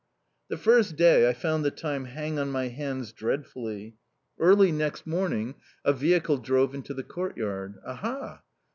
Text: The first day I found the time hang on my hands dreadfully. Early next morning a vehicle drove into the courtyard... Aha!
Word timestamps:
The 0.47 0.57
first 0.57 0.95
day 0.95 1.29
I 1.29 1.33
found 1.33 1.63
the 1.63 1.69
time 1.69 2.05
hang 2.05 2.39
on 2.39 2.49
my 2.49 2.69
hands 2.69 3.11
dreadfully. 3.13 3.97
Early 4.39 4.71
next 4.71 5.05
morning 5.05 5.53
a 5.85 5.93
vehicle 5.93 6.37
drove 6.39 6.73
into 6.73 6.95
the 6.95 7.03
courtyard... 7.03 7.75
Aha! 7.85 8.41